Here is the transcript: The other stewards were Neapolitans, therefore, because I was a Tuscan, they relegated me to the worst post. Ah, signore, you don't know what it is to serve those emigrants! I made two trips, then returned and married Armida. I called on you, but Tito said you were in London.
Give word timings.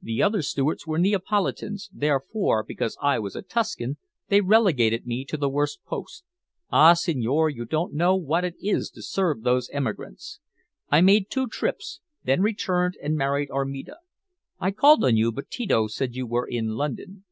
The 0.00 0.22
other 0.22 0.40
stewards 0.40 0.86
were 0.86 1.00
Neapolitans, 1.00 1.90
therefore, 1.92 2.62
because 2.62 2.96
I 3.02 3.18
was 3.18 3.34
a 3.34 3.42
Tuscan, 3.42 3.96
they 4.28 4.40
relegated 4.40 5.04
me 5.04 5.24
to 5.24 5.36
the 5.36 5.48
worst 5.48 5.80
post. 5.84 6.22
Ah, 6.70 6.92
signore, 6.94 7.50
you 7.50 7.64
don't 7.64 7.92
know 7.92 8.14
what 8.14 8.44
it 8.44 8.54
is 8.60 8.88
to 8.90 9.02
serve 9.02 9.42
those 9.42 9.68
emigrants! 9.70 10.38
I 10.90 11.00
made 11.00 11.28
two 11.28 11.48
trips, 11.48 11.98
then 12.22 12.40
returned 12.40 12.94
and 13.02 13.16
married 13.16 13.50
Armida. 13.50 13.96
I 14.60 14.70
called 14.70 15.02
on 15.04 15.16
you, 15.16 15.32
but 15.32 15.50
Tito 15.50 15.88
said 15.88 16.14
you 16.14 16.24
were 16.28 16.46
in 16.46 16.76
London. 16.76 17.24